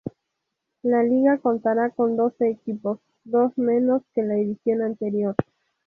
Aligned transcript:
La 0.81 1.03
liga 1.03 1.37
contará 1.37 1.91
con 1.91 2.17
doce 2.17 2.49
equipos; 2.49 2.97
dos 3.23 3.55
menos 3.59 4.01
que 4.15 4.23
la 4.23 4.33
edición 4.35 4.81
anterior. 4.81 5.35